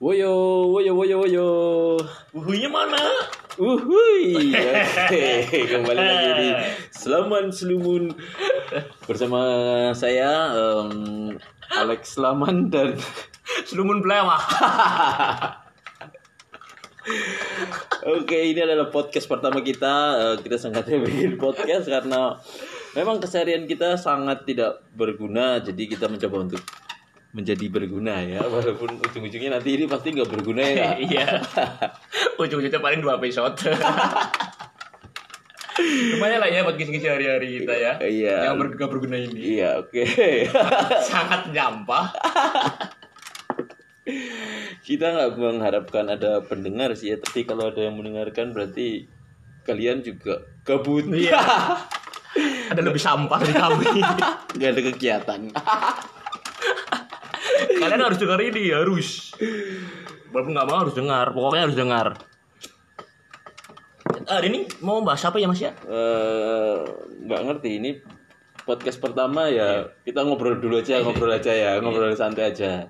Woyo, 0.00 0.32
woyo, 0.72 0.96
woyo, 0.96 1.16
woyo. 1.20 1.46
Wuhunya 2.32 2.72
mana? 2.72 2.96
Uhui. 3.60 4.32
Oke, 5.04 5.44
kembali 5.68 6.00
lagi 6.00 6.30
di 6.40 6.48
Selaman 6.88 7.52
Selumun 7.52 8.08
bersama 9.04 9.40
saya 9.92 10.56
em, 10.56 11.36
Alex 11.76 12.16
Selaman 12.16 12.72
dan 12.72 12.96
Selumun 13.68 14.00
belewah. 14.00 14.40
Oke, 18.16 18.56
ini 18.56 18.64
adalah 18.64 18.88
podcast 18.88 19.28
pertama 19.28 19.60
kita. 19.60 20.16
Eh, 20.16 20.36
Kita 20.40 20.56
sengaja 20.56 20.96
bikin 20.96 21.36
podcast 21.36 21.84
karena 21.84 22.40
memang 22.96 23.20
keseharian 23.20 23.68
kita 23.68 24.00
sangat 24.00 24.48
tidak 24.48 24.80
berguna. 24.96 25.60
Jadi 25.60 25.92
kita 25.92 26.08
mencoba 26.08 26.48
untuk 26.48 26.64
menjadi 27.30 27.66
berguna 27.70 28.22
ya. 28.26 28.42
Walaupun 28.54 28.98
ujung-ujungnya 28.98 29.58
nanti 29.58 29.78
ini 29.78 29.84
pasti 29.86 30.10
nggak 30.14 30.30
berguna 30.30 30.62
ya. 30.62 30.98
Iya. 30.98 31.26
Ujung-ujungnya 32.42 32.82
paling 32.82 33.00
dua 33.02 33.18
episode. 33.18 33.56
Lumayan 35.80 36.44
lah 36.44 36.50
ya 36.50 36.60
buat 36.60 36.76
ngisi-ngisi 36.76 37.08
hari-hari 37.08 37.62
kita 37.62 37.72
ya. 37.72 37.92
Iya. 38.04 38.52
Yang 38.52 38.54
ber 38.60 38.66
gak 38.76 38.90
berguna 38.92 39.16
ini. 39.16 39.56
Iya, 39.56 39.80
oke. 39.80 40.04
Sangat 41.00 41.48
nyampah. 41.56 42.12
kita 44.84 45.06
nggak 45.14 45.38
mengharapkan 45.38 46.04
ada 46.12 46.44
pendengar 46.44 46.92
sih 46.98 47.14
ya. 47.14 47.16
Tapi 47.16 47.48
kalau 47.48 47.72
ada 47.72 47.80
yang 47.80 47.96
mendengarkan 47.96 48.52
berarti 48.52 49.08
kalian 49.64 50.04
juga 50.04 50.44
gabut. 50.68 51.08
Iya. 51.16 51.40
Ada 52.76 52.80
lebih 52.84 53.00
sampah 53.00 53.40
dari 53.40 53.54
kami. 53.56 53.88
Nggak 54.60 54.70
ada 54.76 54.82
kegiatan. 54.84 55.40
Kalian 57.80 58.00
harus 58.00 58.18
dengar 58.18 58.40
ini 58.40 58.72
harus. 58.72 59.32
Walaupun 60.30 60.52
nggak 60.54 60.68
mau 60.68 60.78
harus 60.86 60.94
dengar. 60.94 61.26
Pokoknya 61.34 61.62
harus 61.68 61.78
dengar. 61.78 62.06
Hari 64.30 64.46
ini 64.46 64.60
mau 64.80 65.02
bahas 65.02 65.26
apa 65.26 65.42
ya 65.42 65.50
mas 65.50 65.58
ya? 65.58 65.74
Eh, 65.86 66.78
nggak 67.26 67.40
ngerti 67.46 67.70
ini 67.82 67.90
podcast 68.62 69.02
pertama 69.02 69.50
ya 69.50 69.90
kita 70.06 70.22
ngobrol 70.22 70.62
dulu 70.62 70.78
aja 70.78 71.02
ngobrol 71.02 71.32
aja 71.32 71.50
ya 71.50 71.82
ngobrol 71.82 72.14
santai 72.14 72.54
aja 72.54 72.86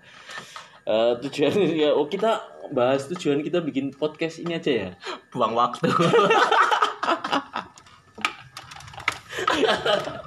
Eh 0.90 1.12
tujuan 1.22 1.54
ya 1.70 1.94
oh 1.94 2.10
kita 2.10 2.42
bahas 2.74 3.06
tujuan 3.12 3.46
kita 3.46 3.62
bikin 3.62 3.94
podcast 3.94 4.42
ini 4.42 4.58
aja 4.58 4.72
ya 4.72 4.88
Buang 5.30 5.54
waktu. 5.54 5.86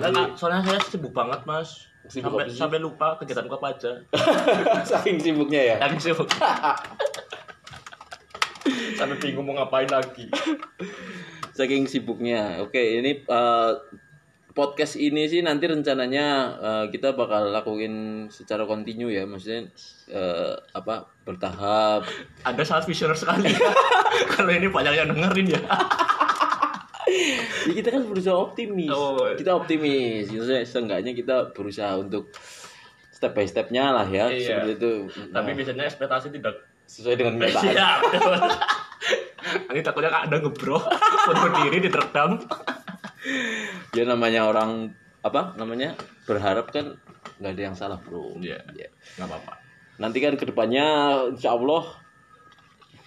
soalnya, 0.00 0.24
soalnya 0.34 0.62
saya 0.66 0.80
sibuk 0.82 1.12
banget 1.14 1.40
mas. 1.46 1.90
Sibuk 2.04 2.36
sampai 2.36 2.44
apa? 2.44 2.52
sih? 2.52 2.58
sampai 2.60 2.78
lupa 2.82 3.08
kegiatanku 3.16 3.54
apa 3.56 3.68
aja. 3.78 3.92
Saking 4.90 5.16
sibuknya 5.22 5.60
ya? 5.74 5.76
Yang 5.88 6.12
sibuk. 6.12 6.28
Sampai 8.96 9.20
bingung 9.20 9.44
mau 9.44 9.56
ngapain 9.60 9.88
lagi. 9.88 10.28
Saking 11.52 11.84
sibuknya. 11.84 12.64
Oke 12.64 13.00
ini 13.00 13.24
eh, 13.24 13.72
podcast 14.54 14.96
ini 14.96 15.28
sih 15.28 15.44
nanti 15.44 15.68
rencananya 15.68 16.26
eh, 16.60 16.84
kita 16.88 17.12
bakal 17.12 17.52
lakuin 17.52 18.26
secara 18.32 18.64
kontinu 18.64 19.12
ya. 19.12 19.28
Maksudnya 19.28 19.68
eh, 20.12 20.54
apa 20.72 21.08
bertahap. 21.28 22.08
Anda 22.44 22.64
sangat 22.64 22.88
visioner 22.88 23.16
sekali. 23.16 23.52
Kalau 24.32 24.52
ini 24.52 24.68
banyak 24.68 24.92
yang 24.96 25.08
dengerin 25.12 25.56
ya 25.58 25.60
ya 27.06 27.72
kita 27.74 27.88
kan 27.90 28.02
berusaha 28.04 28.34
optimis 28.34 28.88
Oh. 28.88 29.20
kita 29.32 29.52
optimis 29.52 30.26
Maksudnya 30.26 30.62
seenggaknya 30.62 31.12
kita 31.12 31.50
berusaha 31.50 31.94
untuk 31.94 32.32
step 33.08 33.32
by 33.32 33.44
stepnya 33.44 33.90
lah 33.90 34.06
ya 34.06 34.26
Iya. 34.26 34.40
seperti 34.60 34.72
itu 34.74 34.92
tapi 35.30 35.48
Nah, 35.48 35.56
biasanya 35.56 35.84
ekspektasi 35.84 36.28
tidak 36.30 36.54
sesuai 36.84 37.16
dengan 37.16 37.32
kenyataan 37.38 37.64
Iya, 37.66 37.88
betul. 38.02 38.34
Ini 39.44 39.80
takutnya 39.80 40.08
kak 40.08 40.24
ada 40.24 40.36
ngebro, 40.38 40.80
bunuh 41.22 41.50
diri 41.58 41.78
diterkam. 41.82 42.40
ya 43.92 44.04
namanya 44.04 44.44
orang 44.44 44.88
apa 45.20 45.52
namanya 45.54 45.92
berharap 46.24 46.68
kan 46.68 46.96
nggak 47.36 47.52
ada 47.52 47.62
yang 47.62 47.74
salah 47.74 47.96
bro 47.98 48.36
Iya. 48.36 48.60
Ya. 48.72 48.88
Nggak 49.14 49.26
apa-apa. 49.26 49.52
nanti 49.94 50.18
kan 50.18 50.34
ke 50.34 50.44
depannya 50.44 50.86
insya 51.30 51.52
Allah 51.52 51.84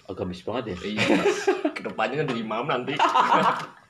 agamis 0.07 0.41
banget 0.41 0.71
ya 0.71 0.77
Iya. 0.95 1.03
Ke 1.75 1.81
depannya 1.83 2.15
kan 2.17 2.27
jadi 2.27 2.41
imam 2.41 2.65
nanti. 2.65 2.93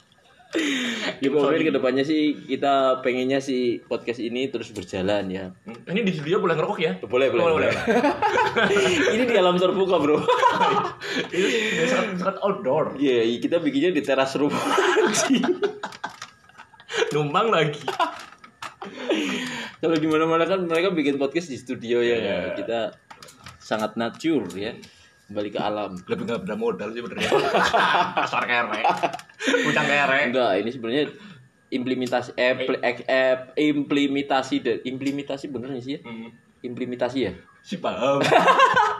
ya 1.24 1.28
pokoknya 1.28 1.64
ke 1.68 1.74
depannya 1.76 2.04
sih 2.08 2.32
kita 2.48 3.04
pengennya 3.04 3.44
sih 3.44 3.84
podcast 3.84 4.24
ini 4.24 4.48
terus 4.48 4.72
berjalan 4.72 5.28
ya 5.28 5.52
Ini 5.68 6.02
di 6.02 6.12
studio 6.16 6.40
boleh 6.40 6.56
ngerokok 6.56 6.80
ya? 6.80 6.92
boleh 7.04 7.28
boleh, 7.28 7.44
Oh, 7.44 7.52
boleh. 7.60 7.72
ini 9.16 9.24
di 9.28 9.36
alam 9.36 9.60
terbuka 9.60 10.00
bro 10.00 10.24
Ini 11.36 11.86
sangat, 11.88 12.08
sangat 12.24 12.38
outdoor. 12.40 12.96
Iya, 12.96 13.28
kita 13.40 13.60
bikinnya 13.60 13.92
di 13.92 14.02
teras 14.06 14.38
rumah. 14.40 14.60
Numpang 17.12 17.48
lagi. 17.52 17.82
Kalau 19.78 19.96
di 19.98 20.08
mana-mana 20.10 20.46
kan 20.46 20.66
mereka 20.66 20.90
bikin 20.94 21.18
podcast 21.18 21.50
di 21.50 21.58
studio 21.58 22.02
ya. 22.02 22.18
Iya. 22.18 22.38
Kita 22.56 22.80
sangat 23.60 23.94
nature 24.00 24.48
ya. 24.56 24.74
Kembali 25.28 25.50
ke 25.52 25.60
alam. 25.60 26.00
Lebih 26.08 26.24
nggak 26.24 26.40
ada 26.48 26.56
modal 26.56 26.90
sih 26.96 27.02
benernya. 27.04 27.30
Pasar 28.16 28.44
kere. 28.48 28.82
Utang 29.68 29.88
kere. 29.88 30.20
Enggak, 30.32 30.52
ini 30.60 30.70
sebenarnya 30.72 31.06
implementasi 31.68 32.32
eh, 32.40 32.56
eh, 32.80 32.96
eh, 33.04 33.36
implementasi 33.60 34.56
dan 34.64 34.78
implementasi 34.84 35.46
bener 35.52 35.76
nggak 35.76 35.84
sih 35.84 35.94
ya? 35.98 36.02
Hmm. 36.04 36.30
Implementasi 36.64 37.18
ya? 37.28 37.32
Si 37.62 37.78
paham. 37.80 38.24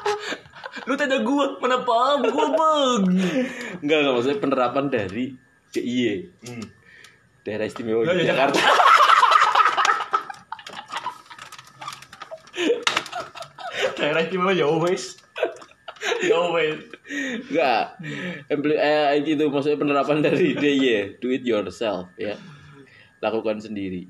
Lu 0.88 0.94
tanya 0.96 1.20
gua, 1.24 1.60
mana 1.60 1.84
paham 1.84 2.28
gua 2.28 2.48
bang. 2.54 3.02
Enggak, 3.84 3.98
enggak 4.04 4.14
maksudnya 4.14 4.40
penerapan 4.40 4.86
dari 4.88 5.26
DIY, 5.72 6.20
Hmm. 6.48 6.66
Daerah 7.44 7.68
Istimewa 7.68 8.04
Oh, 8.04 8.12
iya. 8.12 8.28
Yogyakarta. 8.28 8.60
Daerah 13.98 14.22
istimewa 14.26 14.54
ya 14.54 14.70
wes. 14.70 15.18
Ya 16.30 16.40
wes. 16.50 16.82
Enggak. 17.48 17.86
Impli- 18.50 18.80
eh, 18.80 19.22
itu 19.22 19.44
maksudnya 19.48 19.78
penerapan 19.78 20.26
dari 20.26 20.54
DIY, 20.62 21.22
do 21.22 21.30
it 21.30 21.46
yourself 21.46 22.10
ya. 22.18 22.34
Lakukan 23.22 23.62
sendiri. 23.62 24.10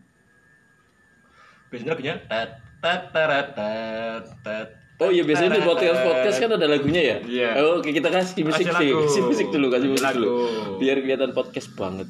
Biasanya 1.67 1.91
lagunya 1.95 2.15
tet 2.31 2.49
tet 2.79 3.01
teret 3.11 3.47
tet 3.51 4.25
tet. 4.43 4.67
Oh 4.97 5.13
iya 5.13 5.21
biasanya 5.21 5.61
di 5.61 5.67
podcast 5.67 5.99
podcast 6.01 6.37
kan 6.41 6.51
ada 6.57 6.65
lagunya 6.65 7.01
ya. 7.03 7.17
Iya. 7.21 7.49
Oh, 7.61 7.83
oke 7.83 7.91
kita 7.91 8.09
kasih 8.09 8.47
musik 8.47 8.65
sih, 8.65 8.89
kasih 8.95 9.23
musik 9.27 9.47
dulu, 9.53 9.67
kasih 9.69 9.89
musik 9.93 10.07
Lagu. 10.07 10.17
dulu. 10.23 10.31
Biar 10.81 10.97
kelihatan 11.03 11.35
podcast 11.37 11.69
banget. 11.77 12.07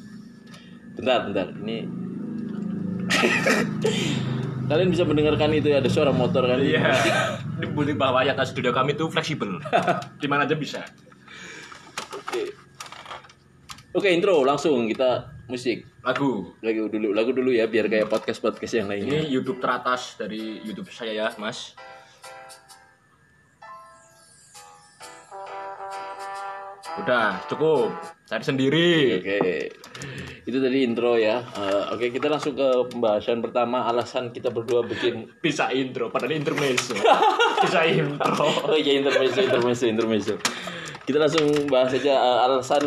Bentar, 0.96 1.28
bentar. 1.28 1.46
Ini 1.52 1.76
kalian 4.68 4.92
bisa 4.92 5.08
mendengarkan 5.08 5.50
itu 5.56 5.72
ya 5.72 5.80
ada 5.80 5.88
suara 5.88 6.12
motor 6.12 6.44
kan? 6.44 6.60
Iya. 6.60 6.92
Di 7.58 7.66
di 7.66 7.94
bawah 7.96 8.22
ya 8.22 8.36
atas 8.36 8.52
studio 8.52 8.70
kami 8.70 8.94
tuh 8.94 9.08
fleksibel. 9.08 9.58
Di 10.22 10.28
mana 10.28 10.44
aja 10.44 10.54
bisa. 10.54 10.84
Oke. 12.14 12.52
Oke 13.96 14.08
intro 14.12 14.44
langsung 14.44 14.84
kita 14.86 15.32
musik 15.48 15.88
Lagu. 16.04 16.54
lagu 16.60 16.92
dulu 16.92 17.16
lagu 17.16 17.32
dulu 17.32 17.50
ya 17.50 17.64
biar 17.64 17.88
kayak 17.88 18.12
podcast 18.12 18.44
podcast 18.44 18.76
yang 18.76 18.86
lainnya. 18.86 19.24
Ini 19.24 19.32
YouTube 19.32 19.58
teratas 19.64 20.14
dari 20.20 20.60
YouTube 20.62 20.92
saya 20.92 21.12
ya, 21.16 21.26
Mas. 21.40 21.72
Udah, 26.98 27.40
cukup. 27.48 27.94
Cari 28.28 28.44
sendiri. 28.44 28.90
Oke, 29.22 29.38
itu 30.42 30.58
tadi 30.58 30.78
intro 30.80 31.14
ya. 31.14 31.40
Eh, 31.40 31.82
Oke 31.92 32.08
kita 32.08 32.26
langsung 32.26 32.52
ke 32.52 32.64
pembahasan 32.88 33.38
pertama 33.38 33.84
alasan 33.84 34.30
kita 34.30 34.48
berdua 34.48 34.80
bikin 34.82 35.28
Bisa 35.38 35.68
intro, 35.70 36.08
padahal 36.08 36.34
intermezzo. 36.34 36.96
Bisa 37.64 37.84
intro. 37.84 38.48
Oh 38.64 38.72
iya 38.72 38.96
intermezzo, 38.96 39.40
intermezzo, 39.40 39.84
intermezzo. 39.84 40.34
Kita 41.02 41.16
langsung 41.18 41.48
bahas 41.66 41.90
aja 41.90 42.14
uh, 42.14 42.38
alasan 42.44 42.84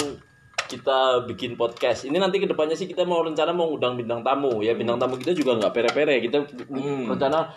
kita 0.67 1.27
bikin 1.27 1.53
podcast. 1.53 2.05
Ini 2.05 2.15
nanti 2.15 2.37
ke 2.37 2.47
depannya 2.47 2.73
sih 2.73 2.87
kita 2.87 3.03
mau 3.03 3.19
rencana 3.19 3.51
mau 3.51 3.67
undang 3.67 3.93
bintang 3.93 4.23
tamu 4.23 4.63
ya. 4.63 4.71
Bintang 4.71 4.97
tamu 4.97 5.19
kita 5.19 5.33
juga 5.33 5.59
nggak 5.59 5.73
pere-pere. 5.73 6.17
Kita 6.17 6.47
Hmm. 6.71 7.11
rencana 7.11 7.51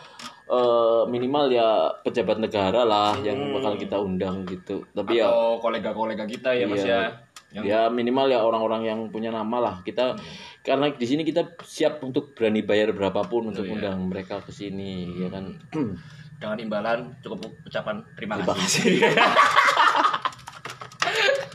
uh, 0.46 1.06
minimal 1.06 1.46
ya 1.48 1.94
pejabat 2.02 2.42
negara 2.42 2.82
lah 2.82 3.14
yang 3.20 3.54
bakal 3.54 3.78
kita 3.78 3.96
undang 3.96 4.42
gitu. 4.44 4.82
Tapi 4.90 5.22
ya 5.22 5.30
Atau 5.30 5.62
kolega-kolega 5.62 6.26
kita 6.26 6.52
ya, 6.52 6.66
Mas 6.66 6.82
Iya. 6.82 6.90
ya. 6.90 7.00
Yang 7.54 7.64
ya 7.70 7.80
minimal 7.86 8.26
ya 8.34 8.42
orang-orang 8.42 8.82
yang 8.82 9.00
punya 9.14 9.30
nama 9.30 9.56
lah. 9.62 9.74
Kita 9.86 10.18
karena 10.66 10.90
di 10.90 11.06
sini 11.06 11.22
kita 11.22 11.54
siap 11.62 12.02
untuk 12.02 12.34
berani 12.34 12.66
bayar 12.66 12.90
berapapun 12.90 13.54
untuk 13.54 13.62
iya. 13.64 13.78
undang 13.78 14.10
mereka 14.10 14.42
ke 14.42 14.50
sini 14.50 15.06
ya 15.22 15.30
kan. 15.30 15.54
dengan 16.42 16.58
imbalan 16.60 17.14
cukup 17.22 17.46
ucapan 17.64 18.02
terima, 18.18 18.36
Terima 18.42 18.54
kasih. 18.58 19.00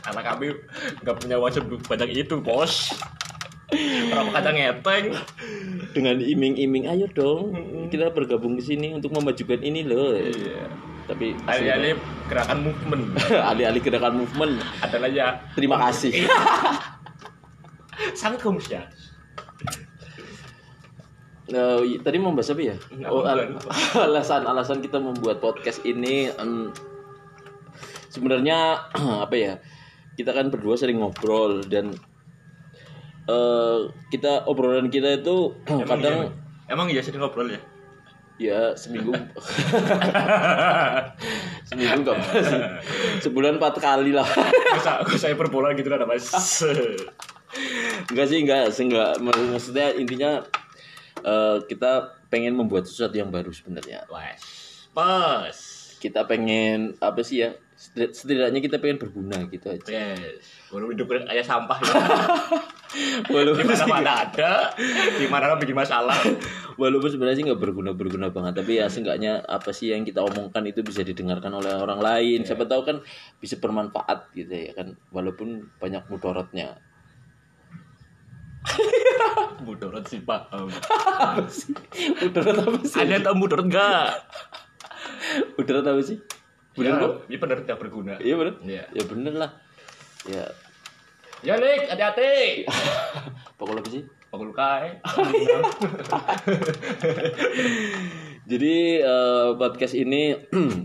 Karena 0.00 0.22
kami 0.24 0.46
nggak 1.04 1.16
punya 1.20 1.36
uang 1.38 1.52
sebanyak 1.52 2.10
itu, 2.16 2.40
bos. 2.42 2.96
Berapa 4.10 4.30
kadang 4.34 4.56
ngeteng. 4.58 5.14
dengan 5.90 6.22
iming-iming 6.22 6.86
ayo 6.86 7.06
dong 7.10 7.50
kita 7.90 8.14
bergabung 8.14 8.54
ke 8.54 8.62
sini 8.62 8.94
untuk 8.94 9.10
memajukan 9.10 9.58
ini 9.58 9.82
loh 9.82 10.14
Iya. 10.14 10.70
tapi 11.10 11.34
Alih-alih 11.50 11.98
gerakan 12.30 12.58
movement 12.62 13.04
alih-alih 13.50 13.82
gerakan 13.82 14.14
movement 14.22 14.54
adalah 14.78 15.10
ya 15.10 15.42
terima 15.52 15.76
kasih 15.82 16.30
sangkum 18.14 18.56
ya. 18.64 18.86
Eh, 21.50 21.80
i- 21.84 22.00
tadi 22.00 22.16
mau 22.16 22.30
bahas 22.30 22.54
apa 22.54 22.62
ya? 22.62 22.76
Oh, 23.10 23.26
al- 23.26 23.58
alasan 24.06 24.46
alasan 24.46 24.78
kita 24.78 25.02
membuat 25.02 25.42
podcast 25.42 25.82
ini 25.82 26.30
em, 26.30 26.70
sebenarnya 28.08 28.86
apa 29.26 29.34
ya? 29.34 29.52
Kita 30.14 30.30
kan 30.30 30.48
berdua 30.48 30.78
sering 30.78 31.02
ngobrol 31.02 31.66
dan 31.66 31.90
eh, 33.26 33.78
kita 34.08 34.46
obrolan 34.46 34.88
kita 34.88 35.18
itu 35.18 35.58
kadang 35.90 36.30
Emang 36.70 36.86
iya 36.86 37.02
sering 37.02 37.18
ngobrol 37.18 37.50
ya? 37.50 37.60
ya 38.40 38.72
seminggu 38.72 39.12
seminggu 41.70 42.02
enggak 42.02 42.18
sebulan 43.24 43.56
empat 43.56 43.78
kali 43.78 44.10
lah 44.10 44.26
Masa 44.74 45.00
aku 45.00 45.14
saya 45.14 45.34
perbola 45.34 45.70
gitu 45.72 45.86
ada 45.88 46.02
mas. 46.02 46.26
enggak 48.10 48.26
sih 48.26 48.38
enggak 48.42 48.64
sih 48.70 48.84
enggak 48.86 49.22
maksudnya 49.22 49.94
intinya 49.94 50.42
eh, 51.20 51.56
kita 51.64 51.90
pengen 52.26 52.54
membuat 52.54 52.84
sesuatu 52.84 53.14
yang 53.14 53.30
baru 53.30 53.50
sebenarnya 53.50 54.06
Wes. 54.06 54.42
Pas. 54.90 55.56
kita 56.00 56.24
pengen 56.24 56.96
apa 56.96 57.20
sih 57.20 57.44
ya 57.44 57.52
setidak- 57.72 58.12
setidaknya 58.12 58.60
kita 58.60 58.76
pengen 58.76 58.98
berguna 58.98 59.36
gitu 59.46 59.68
aja 59.68 59.84
Yes. 59.86 60.42
Hidup 60.70 61.06
kayak 61.06 61.44
sampah 61.44 61.76
ya. 61.76 61.92
Walaupun 63.26 63.64
Di 63.64 63.86
mana 63.86 64.10
ada, 64.24 64.74
di 65.14 65.26
mana 65.26 65.54
bikin 65.54 65.74
masalah. 65.74 66.16
walaupun 66.74 67.06
sebenarnya 67.06 67.38
sih 67.38 67.46
nggak 67.46 67.60
berguna 67.60 67.90
berguna 67.92 68.28
banget. 68.28 68.58
Tapi 68.58 68.78
ya 68.78 68.86
seenggaknya 68.86 69.42
apa 69.42 69.70
sih 69.70 69.90
yang 69.90 70.02
kita 70.02 70.20
omongkan 70.20 70.64
itu 70.64 70.80
bisa 70.80 71.00
didengarkan 71.00 71.52
oleh 71.52 71.70
orang 71.72 71.98
lain. 71.98 72.42
Siapa 72.42 72.64
tahu 72.64 72.82
kan 72.82 72.96
bisa 73.38 73.56
bermanfaat 73.56 74.32
gitu 74.32 74.50
ya 74.50 74.72
kan. 74.74 74.98
Walaupun 75.10 75.70
banyak 75.78 76.02
mudorotnya. 76.08 76.78
Mudorot 79.64 80.04
sih 80.04 80.20
paham. 80.20 80.68
apa 81.20 81.48
sih? 81.48 81.72
Mudorot 82.20 82.56
apa 82.58 82.78
sih? 82.82 82.96
Ada 82.98 83.16
tau 83.22 83.34
mudorot 83.34 83.66
enggak? 83.66 84.20
mudorot 85.56 85.86
apa 85.86 86.00
sih? 86.02 86.18
Bener 86.70 86.92
ya, 86.92 87.02
kok 87.02 87.12
Ini 87.28 87.36
benar 87.36 87.56
tidak 87.66 87.78
berguna. 87.78 88.14
iya 88.20 88.34
bener 88.36 88.54
Iya. 88.62 88.84
ya 88.92 89.02
bener 89.04 89.34
lah. 89.36 89.50
Ya 90.24 90.44
Ya 91.40 91.56
Lik, 91.56 91.88
hati-hati. 91.88 92.68
pokoknya 93.58 93.80
apa 93.80 93.90
sih 93.92 94.04
Pokok 94.30 94.54
kai. 94.54 94.94
Jadi 98.50 99.02
eh, 99.02 99.48
podcast 99.58 99.94
ini 99.98 100.38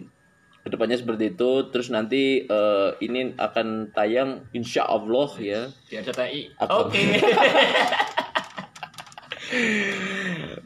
ke 0.65 0.67
depannya 0.73 0.97
seperti 0.97 1.37
itu. 1.37 1.69
Terus 1.69 1.93
nanti 1.93 2.41
eh, 2.41 2.89
ini 3.05 3.37
akan 3.37 3.93
tayang 3.93 4.49
insya 4.57 4.89
Allah 4.89 5.29
ya. 5.37 5.69
Di 5.85 6.01
RCTI. 6.01 6.57
Oke. 6.57 7.21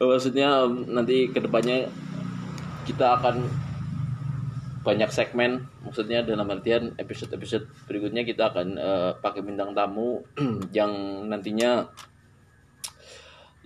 Maksudnya 0.00 0.64
em, 0.64 0.88
nanti 0.88 1.28
ke 1.28 1.44
depannya 1.44 1.84
kita 2.88 3.20
akan 3.20 3.44
banyak 4.88 5.12
segmen. 5.12 5.68
Maksudnya 5.90 6.22
dalam 6.22 6.46
artian 6.46 6.94
episode-episode 7.02 7.66
berikutnya 7.90 8.22
kita 8.22 8.54
akan 8.54 8.78
eh, 8.78 9.10
pakai 9.18 9.42
bintang 9.42 9.74
tamu 9.74 10.22
yang 10.78 11.26
nantinya 11.26 11.90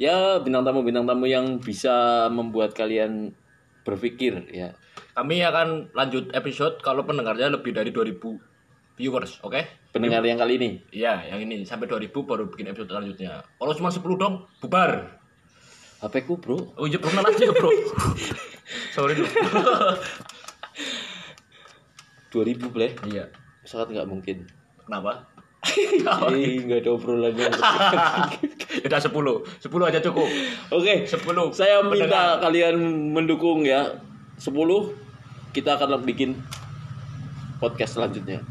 ya 0.00 0.40
bintang 0.40 0.64
tamu 0.64 0.80
bintang 0.80 1.04
tamu 1.04 1.28
yang 1.28 1.60
bisa 1.60 2.26
membuat 2.32 2.72
kalian 2.72 3.36
berpikir 3.84 4.48
ya 4.48 4.72
Kami 5.12 5.44
akan 5.44 5.92
lanjut 5.92 6.32
episode 6.32 6.80
kalau 6.80 7.04
pendengarnya 7.04 7.52
lebih 7.52 7.76
dari 7.76 7.92
2000 7.92 8.18
viewers, 8.96 9.38
oke? 9.44 9.60
pendengar 9.94 10.26
yang 10.26 10.40
kali 10.40 10.58
ini 10.58 10.70
Iya, 10.90 11.28
yang 11.30 11.44
ini 11.44 11.62
sampai 11.62 11.86
2000 11.86 12.10
baru 12.24 12.50
bikin 12.50 12.72
episode 12.72 12.90
selanjutnya. 12.90 13.46
Kalau 13.46 13.72
cuma 13.78 13.94
10 13.94 14.02
dong, 14.18 14.48
bubar. 14.58 15.20
HP 16.02 16.26
ku 16.26 16.40
bro 16.40 16.74
Oh 16.80 16.88
iya, 16.88 16.98
bro, 16.98 17.12
aja 17.12 17.44
bro. 17.52 17.70
Sorry. 18.96 19.14
2000 22.34 22.66
bleh 22.69 22.92
iya. 23.06 23.31
sangat 23.62 23.94
nggak 23.94 24.04
mungkin 24.04 24.42
Kenapa? 24.82 25.31
eh 26.34 26.60
nggak 26.60 26.82
ada 26.82 26.90
obrolan 26.92 27.32
yang 27.32 27.48
Ya 28.75 28.86
udah 28.90 29.00
10. 29.00 29.08
10 29.08 29.88
aja 29.88 30.00
cukup. 30.02 30.28
oke 30.69 30.94
10. 31.06 31.14
saya 31.52 31.81
minta 31.81 31.94
Pendengar. 32.04 32.42
kalian 32.42 32.76
mendukung 33.10 33.62
ya 33.62 33.96
10 34.36 34.50
kita 35.54 35.78
akan 35.78 36.02
bikin 36.02 36.34
podcast 37.56 37.96
selanjutnya 37.96 38.42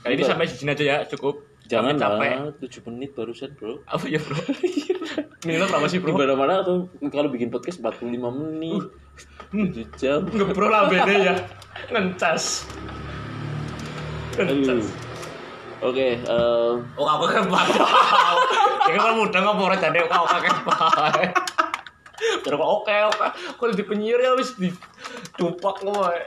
Kali 0.00 0.14
ini 0.14 0.22
sampai 0.22 0.46
sini 0.46 0.70
aja 0.70 0.82
ya, 0.82 0.98
cukup. 1.04 1.42
jangan 1.66 1.94
capek. 1.94 2.30
lah 2.32 2.54
7 2.56 2.86
menit 2.88 3.10
barusan 3.12 3.50
bro 3.52 3.82
Apa 3.84 4.06
ya, 4.06 4.18
Bro? 4.18 4.38
Minimal 5.46 5.66
berapa 5.68 5.86
sih, 5.86 5.98
di 5.98 6.04
Bro? 6.04 6.14
mana-mana 6.16 6.62
tuh 6.62 6.86
kalau 7.10 7.26
bikin 7.28 7.50
podcast 7.50 7.78
45 7.78 8.10
menit 8.32 8.82
Uh. 8.82 8.86
7 9.52 10.00
jam 10.00 10.20
Ngebro 10.26 10.66
lah 10.70 10.90
beda 10.90 11.14
ya. 11.14 11.34
Ngencas. 11.92 12.66
Ngencas. 14.36 14.86
oke 15.84 16.08
eh, 16.18 16.72
Oh, 16.96 17.06
aku 17.06 17.24
kan 17.30 17.44
padha. 17.46 17.84
Ya 18.86 19.02
kan 19.02 19.18
mudah 19.18 19.40
ngomong 19.42 19.66
ora 19.66 19.76
jane 19.82 19.98
kok 20.06 20.26
kakek 20.30 20.56
bae. 20.62 21.26
Terus 22.16 22.60
oke 22.62 22.96
oke. 23.12 23.26
Kalau 23.58 23.72
di 23.74 23.82
penyiar 23.82 24.22
ya 24.22 24.38
wis 24.38 24.54
di 24.54 24.70
tupak 25.34 25.82
wae. 25.82 26.22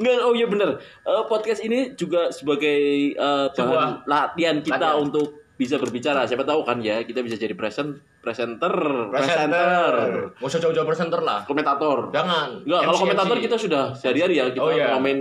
Enggak, 0.00 0.24
oh 0.24 0.32
iya 0.32 0.48
bener. 0.48 0.80
Eh, 1.04 1.24
podcast 1.28 1.60
ini 1.60 1.92
juga 1.92 2.32
sebagai 2.32 3.12
eh, 3.12 3.46
bahan 3.52 4.08
latihan 4.08 4.64
kita 4.64 4.80
latihan. 4.80 5.04
untuk 5.04 5.43
bisa 5.54 5.78
berbicara. 5.78 6.26
Siapa 6.26 6.42
tahu 6.42 6.62
kan 6.62 6.78
ya, 6.78 7.02
kita 7.02 7.22
bisa 7.22 7.34
jadi 7.34 7.54
present, 7.54 7.94
presenter, 8.18 8.74
Presenter. 9.08 9.92
Mau 10.36 10.46
usah 10.46 10.58
jauh-jauh 10.58 10.82
presenter 10.84 11.20
lah. 11.20 11.42
komentator. 11.44 12.10
Jangan. 12.10 12.66
Enggak, 12.66 12.80
kalau 12.84 12.98
komentator 13.00 13.36
kita 13.38 13.56
sudah 13.56 13.94
sehari-hari 13.94 14.38
ya, 14.38 14.50
kita 14.50 14.60
Oh, 14.60 14.70
iya. 14.70 14.90
komen 14.92 15.18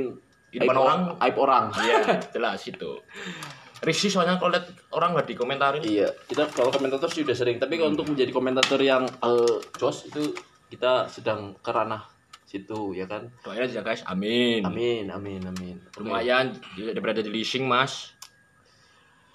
aib 0.53 0.69
orang. 0.69 1.00
aib 1.19 1.35
orang. 1.38 1.65
Iya, 1.75 2.00
jelas 2.30 2.62
itu. 2.65 2.91
Risih 3.83 4.09
soalnya 4.09 4.39
kalau 4.39 4.56
lihat 4.56 4.65
orang 4.89 5.12
nggak 5.13 5.27
dikomentarin. 5.27 5.83
Iya, 5.83 6.07
kita 6.25 6.47
kalau 6.50 6.71
komentator 6.71 7.12
sih 7.12 7.21
udah 7.21 7.35
sering, 7.35 7.59
tapi 7.59 7.75
kalau 7.75 7.91
untuk 7.91 8.07
menjadi 8.07 8.31
komentator 8.31 8.80
yang 8.80 9.03
eh, 9.03 9.56
jos 9.75 10.07
itu 10.07 10.31
kita 10.71 11.06
sedang 11.06 11.53
ke 11.59 11.68
ranah 11.68 12.07
situ 12.44 12.94
ya 12.94 13.06
kan. 13.06 13.27
Doain 13.44 13.59
aja 13.62 13.81
guys, 13.81 14.01
amin. 14.07 14.63
Amin, 14.63 15.09
amin, 15.09 15.42
amin. 15.44 15.75
Lumayan 15.99 16.54
daripada 16.73 17.19
di 17.19 17.30
leasing 17.30 17.68
mas. 17.68 18.16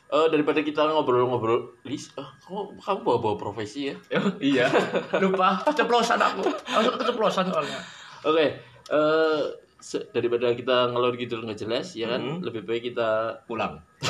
Eh, 0.09 0.27
daripada 0.33 0.61
kita 0.61 0.89
ngobrol-ngobrol, 0.89 1.77
Lis, 1.85 2.09
eh, 2.17 2.25
kamu 2.41 2.81
kamu 2.81 2.99
bawa-bawa 3.03 3.37
profesi 3.37 3.93
ya? 3.93 3.97
Oh, 4.17 4.33
iya. 4.41 4.65
Lupa. 5.23 5.61
Keceplosan 5.63 6.17
aku. 6.17 6.49
Aku 6.49 6.97
keceplosan 6.97 7.45
soalnya. 7.47 7.77
Oke, 8.25 8.57
eh 8.89 9.41
se- 9.79 10.09
daripada 10.11 10.51
kita 10.51 10.91
ngelor 10.91 11.13
gitu 11.15 11.39
nggak 11.39 11.61
jelas, 11.61 11.93
ya 11.93 12.09
kan? 12.09 12.19
Hmm. 12.19 12.41
Lebih 12.41 12.65
baik 12.65 12.89
kita 12.89 13.37
Pulang. 13.45 13.85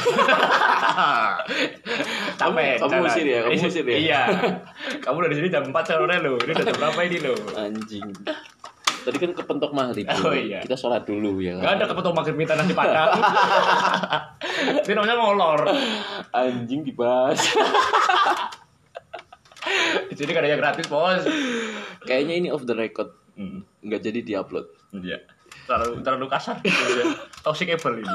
Kamu- 2.39 2.79
kamu 2.79 2.91
jalan. 2.95 3.09
usir 3.11 3.27
ya, 3.27 3.39
kamu 3.43 3.67
usir 3.67 3.85
ya? 3.85 3.97
Iya. 3.99 4.21
Kamu 5.03 5.17
udah 5.19 5.31
di 5.31 5.37
sini 5.37 5.49
jam 5.51 5.67
4 5.67 5.75
sore 5.83 6.17
lo. 6.23 6.39
Ini 6.39 6.53
udah 6.55 6.65
jam 6.65 6.77
berapa 6.79 7.01
ini 7.05 7.19
lo? 7.21 7.35
anjing. 7.55 8.07
Tadi 9.09 9.17
kan 9.17 9.33
kepentok 9.33 9.73
maghrib. 9.73 10.05
Oh, 10.21 10.37
iya. 10.37 10.61
Kita 10.61 10.77
sholat 10.77 11.09
dulu 11.09 11.41
ya 11.41 11.57
Gak 11.57 11.65
kan? 11.65 11.75
ada 11.81 11.87
kepetok 11.89 12.13
maghrib 12.13 12.37
minta 12.37 12.53
nasi 12.53 12.77
padang. 12.77 13.17
Ini 14.85 14.93
namanya 14.93 15.17
ngolor. 15.17 15.61
Anjing 16.29 16.85
dibahas. 16.85 17.41
Di 20.09 20.15
sini 20.15 20.31
gak 20.33 20.45
ada 20.45 20.51
yang 20.53 20.61
gratis 20.61 20.85
bos. 20.87 21.25
Kayaknya 22.05 22.35
ini 22.37 22.49
off 22.49 22.65
the 22.65 22.73
record, 22.73 23.17
Hmm. 23.33 23.63
nggak 23.81 24.03
jadi 24.03 24.21
diupload. 24.21 24.67
Iya. 24.93 25.23
Terlalu 25.65 26.03
terlalu 26.03 26.27
kasar 26.27 26.59
ya. 26.61 26.75
Toxicable 27.41 28.03
ini. 28.03 28.09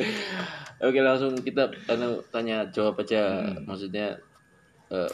Oke, 0.84 1.00
langsung 1.00 1.36
kita 1.38 1.68
tanya, 1.84 2.18
tanya 2.28 2.56
jawab 2.68 2.98
aja. 2.98 3.46
Hmm. 3.46 3.62
Maksudnya 3.64 4.20
eh, 4.90 5.10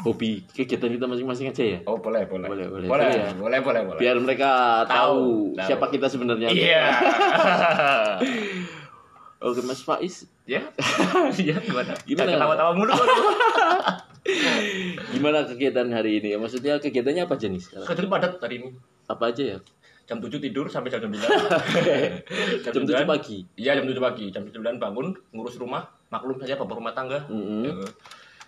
hobi 0.00 0.46
kegiatan 0.48 0.86
kita 0.88 1.04
masing-masing 1.04 1.50
aja 1.50 1.64
ya. 1.66 1.78
Oh 1.84 1.98
boleh 1.98 2.22
boleh. 2.24 2.46
Boleh, 2.46 2.66
boleh. 2.66 2.86
Boleh 2.86 3.06
Boleh 3.06 3.18
ya? 3.18 3.30
boleh 3.34 3.58
boleh 3.60 3.80
boleh. 3.84 4.00
Biar 4.00 4.16
mereka 4.16 4.48
Tahu, 4.82 4.88
tahu, 4.88 5.22
tahu. 5.54 5.66
siapa 5.66 5.86
kita 5.90 6.06
sebenarnya. 6.06 6.48
Iya. 6.48 6.82
Oke, 9.36 9.60
Mas 9.62 9.84
Faiz, 9.84 10.24
Ya. 10.48 10.62
Iya 11.34 11.58
gimana? 11.66 11.92
Gimana? 12.02 12.30
Ketawa-tawa 12.32 12.72
mulu. 12.72 12.94
gimana 15.12 15.44
kegiatan 15.44 15.86
hari 15.90 16.18
ini? 16.18 16.34
Maksudnya 16.34 16.78
kegiatannya 16.78 17.26
apa 17.26 17.34
aja 17.34 17.46
nih 17.46 17.60
sekarang? 17.60 17.86
Kerja 17.86 18.06
padat 18.08 18.32
hari 18.40 18.54
ini. 18.58 18.68
Apa 19.06 19.30
aja 19.30 19.42
ya? 19.44 19.58
Jam 20.06 20.22
7 20.22 20.38
tidur 20.38 20.70
sampai 20.70 20.88
jam 20.88 21.02
9. 21.02 21.18
Jam 22.62 22.72
7 22.72 22.86
9 22.86 23.04
pagi. 23.04 23.42
Iya 23.58 23.74
jam 23.76 23.84
7 23.84 23.98
pagi. 23.98 24.30
Jam 24.30 24.46
9 24.46 24.54
bangun 24.78 25.10
ngurus 25.34 25.58
rumah. 25.58 25.82
Maklum 26.08 26.38
saja 26.38 26.54
bapak 26.54 26.78
rumah 26.78 26.94
tangga. 26.94 27.26
Mm-mm. 27.26 27.66
Ya. 27.66 27.74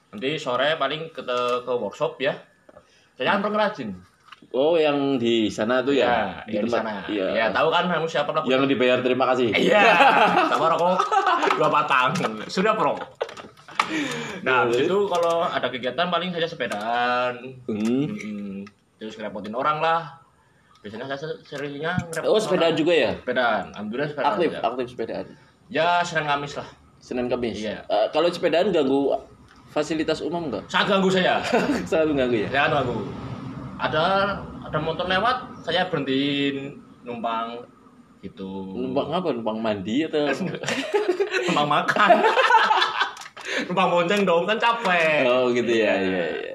Nanti 0.09 0.41
sore 0.41 0.77
paling 0.81 1.13
ke 1.13 1.23
ke 1.63 1.73
workshop 1.73 2.17
ya. 2.21 2.33
Saya 3.19 3.37
kan 3.37 3.43
pengrajin. 3.45 3.91
Oh, 4.55 4.79
yang 4.79 5.19
di 5.19 5.51
sana 5.51 5.83
tuh 5.83 5.99
ya? 5.99 6.47
Iya, 6.47 6.63
di, 6.63 6.71
sana. 6.71 7.03
Iya. 7.11 7.27
Ya, 7.35 7.47
tahu 7.51 7.69
kan 7.75 7.91
kamu 7.91 8.07
siapa 8.07 8.31
lah. 8.31 8.47
Yang 8.47 8.71
dibayar 8.71 9.03
terima 9.03 9.27
kasih. 9.35 9.51
Iya, 9.51 9.83
sama 10.55 10.71
rokok 10.73 11.03
dua 11.59 11.69
batang. 11.69 12.15
Sudah 12.47 12.79
pro. 12.79 12.95
Nah, 14.47 14.69
itu 14.71 14.97
kalau 15.11 15.43
ada 15.43 15.67
kegiatan 15.69 16.07
paling 16.07 16.31
saja 16.31 16.47
sepedaan. 16.47 17.59
Hmm. 17.67 18.05
Mm, 18.15 18.57
terus 19.03 19.19
ngerepotin 19.19 19.59
orang 19.59 19.83
lah. 19.83 20.23
Biasanya 20.87 21.11
saya 21.11 21.35
seringnya 21.43 21.99
ngerepotin 22.07 22.31
Oh, 22.31 22.39
sepedaan 22.39 22.73
orang. 22.73 22.81
juga 22.81 22.93
ya? 22.95 23.11
Sepedaan, 23.19 23.65
alhamdulillah 23.75 24.09
sepedaan. 24.15 24.31
Aktif, 24.33 24.49
ya. 24.49 24.61
aktif 24.63 24.87
sepedaan. 24.95 25.27
Ya, 25.69 25.89
Senin 26.07 26.27
Kamis 26.31 26.53
lah. 26.55 26.69
Senin 27.03 27.27
Kamis. 27.27 27.57
Iya. 27.59 27.83
Eh, 27.91 28.07
kalau 28.15 28.31
sepedaan 28.31 28.71
ganggu 28.71 29.19
fasilitas 29.79 30.19
umum 30.19 30.51
enggak? 30.51 30.67
Sangat 30.67 30.99
ganggu 30.99 31.09
saya. 31.09 31.39
Selalu 31.91 32.11
ganggu 32.19 32.37
ya? 32.43 32.49
Saya 32.51 32.63
kan 32.67 32.73
ganggu. 32.83 32.99
Ada 33.79 34.05
ada 34.67 34.79
motor 34.83 35.07
lewat, 35.07 35.37
saya 35.63 35.87
berhentiin 35.87 36.83
numpang 37.07 37.63
gitu. 38.21 38.75
Numpang 38.75 39.15
apa? 39.15 39.31
Numpang 39.31 39.59
mandi 39.63 40.03
atau? 40.03 40.27
numpang 41.47 41.69
makan. 41.71 42.11
numpang 43.71 43.89
bonceng 43.89 44.23
dong 44.27 44.43
kan 44.45 44.59
capek. 44.59 45.23
oh, 45.25 45.55
gitu 45.55 45.71
ya. 45.71 45.95
Iya, 45.95 46.25
iya. 46.43 46.55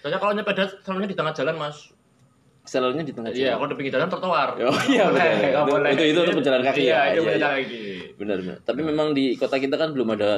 Soalnya 0.00 0.18
kalau 0.18 0.32
nyepeda 0.32 0.64
selalunya 0.80 1.12
di 1.12 1.16
tengah 1.16 1.30
jalan, 1.30 1.54
Mas. 1.54 1.92
Selalunya 2.64 3.04
di 3.04 3.12
tengah 3.12 3.30
Iya, 3.30 3.54
jalan. 3.54 3.54
kalau 3.54 3.68
di 3.68 3.76
pinggir 3.76 3.92
jalan 3.92 4.08
trotoar. 4.08 4.48
Oh, 4.58 4.80
iya, 4.88 5.04
benar. 5.10 5.30
Itu- 5.92 5.92
itu- 5.92 6.06
itu 6.08 6.18
untuk 6.24 6.36
pejalan 6.40 6.62
kaki 6.64 6.80
Iya, 6.80 6.90
ya, 6.90 7.02
itu 7.12 7.20
iya, 7.20 7.28
pejalan 7.28 7.42
iya. 7.52 7.62
kaki. 7.62 7.82
Benar, 8.16 8.36
benar. 8.40 8.56
Tapi 8.64 8.80
memang 8.80 9.08
di 9.12 9.24
kota 9.36 9.56
kita 9.58 9.76
kan 9.76 9.92
belum 9.92 10.08
ada 10.16 10.30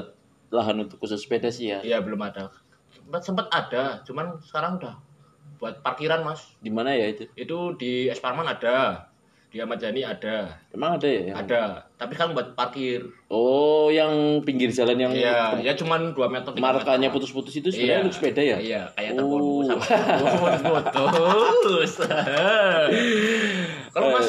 lahan 0.54 0.76
untuk 0.80 0.96
khusus 0.96 1.18
sepeda 1.18 1.50
sih 1.50 1.68
ya. 1.68 1.82
Iya, 1.82 1.98
belum 1.98 2.22
ada. 2.22 2.54
Sempat 2.94 3.22
sempat 3.22 3.46
ada, 3.50 4.00
cuman 4.02 4.38
sekarang 4.40 4.78
udah 4.78 4.94
buat 5.58 5.82
parkiran, 5.82 6.22
Mas. 6.22 6.54
Di 6.58 6.70
mana 6.70 6.90
ya 6.90 7.10
itu? 7.10 7.26
Itu 7.34 7.74
di 7.74 8.06
Esparman 8.06 8.46
ada. 8.46 9.10
Di 9.48 9.62
Ahmad 9.62 9.78
Yani 9.78 10.02
ada. 10.02 10.50
Emang 10.68 10.98
ada 10.98 11.06
ya? 11.06 11.30
yang- 11.30 11.38
Ada. 11.38 11.86
Tapi 11.94 12.10
sekarang 12.12 12.34
buat 12.34 12.58
parkir. 12.58 13.06
Oh, 13.30 13.86
yang 13.86 14.10
pinggir 14.42 14.66
jalan 14.68 14.98
yang 14.98 15.14
Iya, 15.14 15.62
ya 15.62 15.72
cuman 15.74 16.10
2 16.10 16.26
meter. 16.26 16.50
markanya 16.56 17.06
putus-putus 17.08 17.54
itu 17.54 17.70
sebenarnya 17.70 17.86
Iya. 17.92 18.02
untuk 18.02 18.14
sepeda 18.18 18.42
ya? 18.42 18.56
Iya, 18.58 18.82
kayak 18.92 19.10
Oh. 19.14 19.62
sama 19.62 20.80
putus. 20.90 21.92
Kalau 23.90 24.08
Mas 24.10 24.28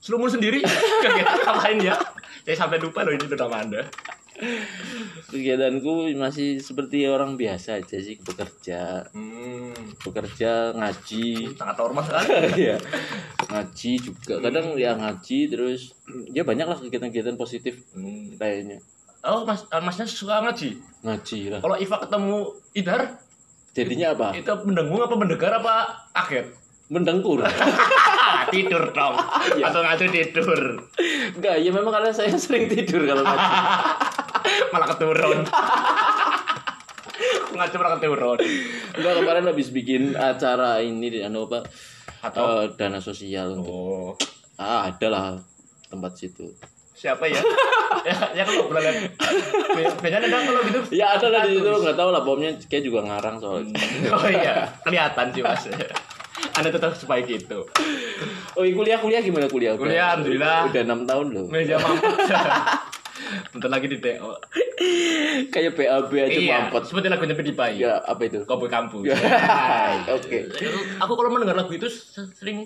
Selumun 0.00 0.28
sendiri 0.28 0.60
kegiatan 1.04 1.38
ngapain 1.38 1.78
ya? 1.78 1.96
Saya 2.42 2.56
sampai 2.58 2.76
lupa 2.76 3.04
loh 3.04 3.12
ini 3.12 3.24
nama 3.24 3.56
Anda. 3.58 3.82
Kegiatanku 5.26 5.90
masih 6.14 6.58
seperti 6.58 7.04
orang 7.04 7.34
biasa 7.34 7.78
aja 7.78 7.96
sih, 7.96 8.18
bekerja, 8.18 9.06
Hmm, 9.10 9.70
bekerja, 10.00 10.72
ngaji. 10.72 11.54
sangat 11.54 11.76
normal 11.76 12.02
sekali. 12.02 12.28
Iya. 12.62 12.76
ngaji 13.42 13.92
juga. 14.00 14.34
Kadang 14.40 14.74
ya 14.74 14.94
ngaji 14.94 15.38
terus 15.46 15.92
ya 16.28 16.42
banyak 16.42 16.66
lah 16.66 16.78
kegiatan-kegiatan 16.78 17.34
positif 17.34 17.82
Hmm. 17.92 18.34
kayaknya. 18.34 18.78
Oh, 19.20 19.44
Mas, 19.44 19.66
eh, 19.66 19.78
Masnya 19.78 20.04
suka 20.04 20.40
ngaji? 20.40 20.80
Ngaji 21.02 21.38
lah. 21.50 21.60
Kalau 21.60 21.76
Iva 21.76 21.96
ketemu 21.98 22.36
Idar, 22.72 23.00
Jadinya 23.70 24.08
apa? 24.10 24.34
itu 24.34 24.50
mendengung 24.64 24.98
apa 24.98 25.14
mendengar 25.14 25.52
apa 25.54 25.74
kaget? 26.12 26.46
Mendengkur. 26.88 27.38
tidur 28.50 28.90
dong. 28.90 29.14
Atau 29.60 29.80
ngaji 29.80 30.06
tidur. 30.10 30.82
Enggak, 31.30 31.56
ya 31.58 31.70
memang 31.70 31.92
karena 31.92 32.10
saya 32.10 32.34
sering 32.40 32.66
tidur 32.66 33.04
kalau 33.04 33.22
ngaji. 33.22 33.46
Malah 34.68 34.88
keturun. 34.90 35.38
ngaji 37.50 37.74
malah 37.76 37.92
keturun. 37.96 38.38
Enggak 38.94 39.14
kemarin 39.18 39.44
habis 39.44 39.68
bikin 39.70 40.02
acara 40.12 40.80
ini 40.80 41.08
di 41.08 41.20
anu 41.20 41.44
apa? 41.44 41.64
Atau 42.20 42.64
eh, 42.64 42.76
dana 42.76 43.00
sosial 43.00 43.56
untuk 43.56 43.68
Oh, 43.70 44.12
ah 44.56 44.86
ada 44.86 45.06
lah 45.08 45.26
tempat 45.88 46.12
situ. 46.14 46.52
siapa 46.92 47.24
ya? 47.24 47.40
ya, 48.04 48.16
ya 48.36 48.42
kalau 48.44 48.68
boleh 48.68 48.84
lihat. 48.84 49.16
Biasanya 49.72 50.20
ada 50.20 50.38
kalau 50.44 50.60
gitu. 50.68 50.80
Ya 50.92 51.16
ada 51.16 51.26
lah 51.32 51.48
di 51.48 51.56
situ 51.56 51.64
nggak 51.64 51.96
tahu 51.96 52.12
lah 52.12 52.20
pomnya 52.20 52.52
kayak 52.68 52.84
juga 52.84 53.08
ngarang 53.08 53.40
soalnya. 53.40 53.72
Oh 54.12 54.28
iya, 54.28 54.68
kelihatan 54.84 55.32
sih 55.32 55.40
mas. 55.40 55.64
Anda 56.52 56.68
tetap 56.68 56.92
sebaik 56.92 57.24
itu. 57.24 57.64
Oh, 58.52 58.62
iya, 58.68 58.76
kuliah 58.76 58.98
kuliah 59.00 59.20
gimana 59.24 59.48
kuliah? 59.48 59.80
Kuliah, 59.80 60.12
alhamdulillah. 60.12 60.68
Udah 60.68 60.82
enam 60.84 61.00
tahun 61.08 61.26
loh. 61.32 61.46
Meja 61.48 61.80
mampet. 61.80 62.12
Bentar 63.50 63.68
lagi 63.68 63.86
di 63.86 63.98
DO. 63.98 64.30
Kayak 65.48 65.72
PAB 65.74 66.10
aja 66.14 66.30
Iya, 66.32 66.56
mampet. 66.66 66.82
seperti 66.84 67.06
lagunya 67.06 67.34
Pedi 67.34 67.52
Bayi. 67.52 67.82
Ya 67.82 68.00
apa 68.00 68.22
itu? 68.22 68.42
Kopi 68.42 68.66
kampus. 68.66 69.04
Oke. 70.16 70.38
Aku 70.98 71.12
kalau 71.12 71.28
mendengar 71.28 71.54
lagu 71.54 71.70
itu 71.70 71.88
sering 72.32 72.64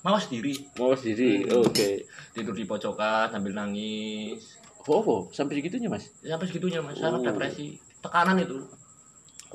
mawas 0.00 0.26
diri. 0.26 0.54
Mau 0.74 0.92
sendiri. 0.92 1.46
Oke. 1.52 2.04
Tidur 2.32 2.52
di 2.52 2.64
pojokan 2.64 3.30
sambil 3.30 3.52
nangis. 3.52 4.58
Oh, 4.84 5.02
oh, 5.02 5.20
sampai 5.30 5.58
segitunya 5.58 5.86
mas. 5.86 6.06
Sampai 6.20 6.46
segitunya 6.46 6.78
mas, 6.78 6.94
sangat 6.94 7.18
Oh. 7.18 7.24
depresi. 7.24 7.74
Tekanan 7.98 8.38
itu. 8.38 8.62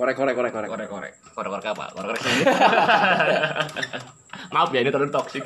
Korek 0.02 0.18
korek 0.18 0.34
korek 0.34 0.50
korek. 0.50 0.70
Korek-korek. 0.74 1.14
Korek-korek 1.38 1.66
apa? 1.78 1.86
Korek-korek 1.94 2.22
Maaf 4.54 4.74
ya 4.74 4.82
ini 4.82 4.90
terlalu 4.90 5.14
toksik. 5.14 5.46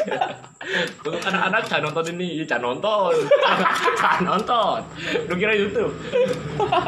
Untuk 1.04 1.20
anak-anak 1.28 1.68
jangan 1.68 1.92
nonton 1.92 2.16
ini, 2.16 2.40
jangan 2.48 2.72
nonton. 2.72 3.14
jangan 4.00 4.22
nonton. 4.24 4.80
Lu 5.28 5.36
kira 5.36 5.60
YouTube. 5.60 5.92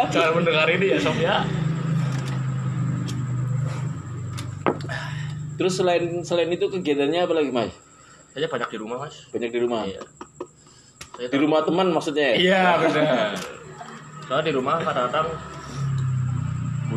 jangan 0.08 0.32
mendengar 0.40 0.72
ini 0.72 0.96
ya 0.96 0.98
Sob 1.04 1.20
ya. 1.20 1.44
Terus 5.60 5.74
selain 5.76 6.24
selain 6.24 6.48
itu 6.48 6.72
kegiatannya 6.72 7.20
apa 7.20 7.34
lagi 7.36 7.52
mas? 7.52 7.76
Saya 8.32 8.48
banyak 8.48 8.70
di 8.72 8.78
rumah, 8.80 8.98
Mas. 9.04 9.28
Banyak 9.36 9.52
di 9.52 9.60
rumah. 9.60 9.84
Iya. 9.84 10.02
Saya 11.20 11.28
Di 11.28 11.38
rumah 11.42 11.60
teman 11.68 11.92
maksudnya? 11.92 12.32
ya? 12.32 12.36
Iya, 12.40 12.64
benar. 12.80 13.36
Soalnya 14.24 14.46
di 14.48 14.54
rumah 14.56 14.80
kadang-kadang 14.80 15.57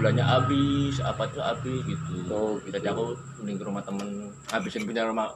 bulannya 0.01 0.25
habis, 0.25 0.97
apa 1.05 1.29
tuh 1.29 1.45
habis 1.45 1.85
gitu. 1.85 2.25
Oh, 2.33 2.57
gitu. 2.65 2.73
Jadi 2.73 2.89
aku 2.89 3.13
mending 3.45 3.61
ke 3.61 3.65
rumah 3.69 3.85
temen, 3.85 4.33
habisin 4.49 4.89
punya 4.89 5.05
rumah, 5.05 5.29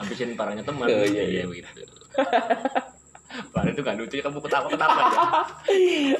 habisin 0.00 0.32
barangnya 0.32 0.64
teman. 0.64 0.88
Oh, 0.88 1.04
iya, 1.04 1.24
iya. 1.28 1.44
gitu. 1.44 1.84
Bahan 3.52 3.76
itu 3.76 3.84
gak 3.84 4.00
lucu, 4.00 4.16
kamu 4.24 4.40
ketawa-ketawa 4.40 4.96
ya. 4.96 5.04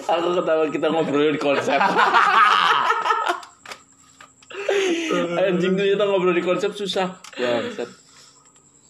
Aku 0.12 0.28
ketawa 0.36 0.68
kita 0.68 0.86
ngobrolin 0.92 1.40
konsep. 1.40 1.80
Anjing 5.36 5.72
tuh 5.78 5.86
kita 5.88 6.04
ngobrol 6.04 6.36
di 6.36 6.44
konsep 6.44 6.76
susah. 6.76 7.16
Bangsat. 7.32 7.88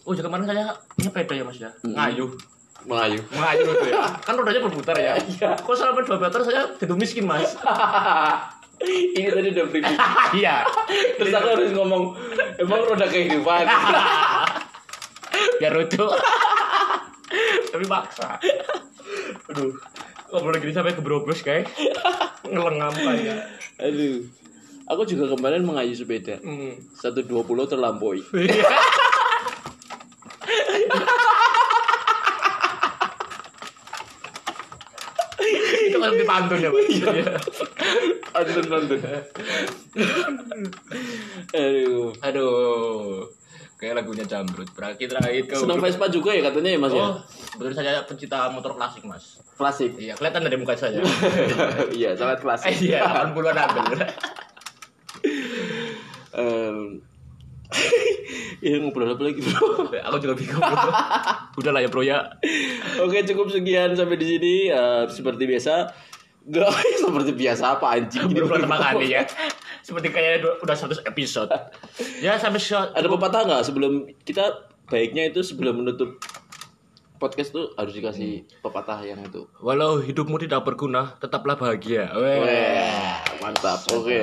Oh, 0.02 0.10
ya 0.14 0.26
kemarin 0.26 0.50
saya 0.50 0.74
nyepeda 0.98 1.34
ya 1.38 1.44
mas 1.46 1.58
ya, 1.62 1.70
ngayuh. 1.86 2.34
Melayu. 2.86 3.18
Ngayuh 3.34 3.66
itu 3.66 3.86
ya. 3.90 4.06
Kan 4.22 4.38
rodanya 4.38 4.62
berputar 4.62 4.94
ya. 4.94 5.18
Kok 5.58 5.74
selama 5.74 6.06
2 6.06 6.22
meter 6.22 6.40
saya 6.46 6.62
jatuh 6.78 6.94
miskin 6.94 7.26
mas? 7.26 7.58
Ini 8.84 9.28
tadi 9.32 9.48
udah 9.56 9.66
briefing. 9.72 9.98
Iya. 10.40 10.68
Terus 11.16 11.32
aku 11.32 11.48
harus 11.56 11.70
ngomong, 11.72 12.12
emang 12.60 12.80
roda 12.84 13.06
kehidupan. 13.08 13.64
biar 15.60 15.72
lucu 15.72 16.04
tapi 17.72 17.84
maksa 17.88 18.36
aduh 19.52 19.72
ngobrol 20.32 20.58
gini 20.60 20.72
sampai 20.72 20.96
keberobos 20.96 21.40
guys 21.40 21.68
ngelengam 22.46 22.92
kayak 22.92 23.40
Aduh. 23.76 24.24
Aku 24.86 25.02
juga 25.02 25.34
kemarin 25.34 25.66
mengayu 25.66 25.92
sepeda. 25.98 26.38
hmm. 26.40 26.78
120 26.94 27.26
terlampaui. 27.66 28.22
itu 35.90 35.98
kan 35.98 36.12
dipantun 36.14 36.58
ya 36.62 36.70
mas 36.70 36.86
Antun 38.36 38.66
antun. 38.68 39.00
Aduh. 41.52 42.12
aduh 42.20 43.24
kayak 43.76 43.92
lagunya 43.94 44.24
jamrut 44.24 44.68
terakhir 44.72 45.04
terakhir 45.06 45.42
kau 45.46 45.60
Senang 45.60 45.80
Vespa 45.80 46.08
juga 46.08 46.32
ya 46.32 46.40
katanya 46.42 46.70
ya 46.72 46.78
Mas 46.78 46.92
ya? 46.92 47.00
oh 47.02 47.14
sebetulnya 47.52 47.76
saya 47.76 48.00
pencinta 48.04 48.48
motor 48.48 48.72
klasik 48.72 49.04
mas 49.04 49.36
Klasik. 49.52 49.96
iya 49.96 50.12
kelihatan 50.12 50.44
dari 50.44 50.56
muka 50.56 50.72
saya 50.72 51.00
Iya, 51.92 52.12
sangat 52.12 52.40
klasik. 52.40 52.72
iya 52.88 53.04
80-an 53.04 53.56
ambil 53.56 54.00
Em, 56.36 57.00
ya 58.60 58.76
ngobrol 58.76 59.08
apa 59.08 59.22
lagi 59.22 59.40
bro? 59.40 59.88
aku 59.88 60.16
juga 60.18 60.34
bingung 60.36 60.60
bro. 60.60 60.92
udah 61.56 61.72
lah 61.72 61.80
ya 61.80 61.88
bro 61.88 62.00
ya 62.00 62.20
Oke 62.96 63.24
cukup 63.24 63.48
sekian 63.48 63.92
sampai 63.92 64.16
di 64.16 64.26
sini. 64.26 64.54
Eh, 64.68 65.04
seperti 65.06 65.44
biasa, 65.44 65.88
Gak 66.46 66.70
seperti 67.02 67.32
biasa 67.34 67.74
apa 67.74 67.86
anjing 67.98 68.30
ini 68.30 68.38
belum 68.38 68.62
pertama 68.62 68.78
kali 68.78 69.18
ya 69.18 69.26
seperti 69.86 70.14
kayak 70.14 70.46
du- 70.46 70.58
udah 70.62 70.76
100 70.78 71.02
episode 71.02 71.50
ya 72.24 72.38
sampai 72.38 72.62
shot 72.62 72.94
Ada 72.94 73.10
pepatah 73.10 73.40
nggak 73.46 73.62
sebelum 73.66 74.06
kita 74.22 74.70
baiknya 74.86 75.26
itu 75.26 75.42
sebelum 75.42 75.82
menutup 75.82 76.22
podcast 77.16 77.50
tuh 77.50 77.72
harus 77.74 77.96
dikasih 77.96 78.44
pepatah 78.60 79.00
yang 79.02 79.24
itu. 79.24 79.48
walau 79.58 79.98
hidupmu 79.98 80.36
tidak 80.38 80.62
berguna 80.62 81.16
tetaplah 81.18 81.56
bahagia 81.56 82.12
Weh. 82.14 82.38
Wah, 82.38 83.18
Mantap. 83.42 83.82
Oke. 83.90 84.20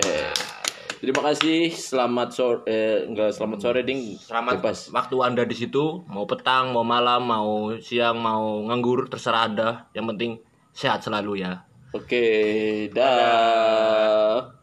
Terima 1.03 1.19
kasih. 1.19 1.67
Selamat 1.67 2.31
sore 2.31 2.63
eh 2.63 3.03
enggak 3.03 3.35
selamat 3.35 3.59
sore 3.59 3.83
ding. 3.83 4.15
Selamat 4.15 4.63
Bebas. 4.63 4.87
waktu 4.87 5.15
Anda 5.19 5.43
di 5.43 5.51
situ, 5.51 5.99
mau 6.07 6.23
petang, 6.23 6.71
mau 6.71 6.87
malam, 6.87 7.27
mau 7.27 7.75
siang, 7.75 8.15
mau 8.15 8.63
nganggur, 8.63 9.11
terserah 9.11 9.51
Anda. 9.51 9.69
Yang 9.91 10.05
penting 10.15 10.31
sehat 10.71 11.03
selalu 11.03 11.43
ya. 11.43 11.67
Oke, 11.93 12.89
dah. 12.95 14.62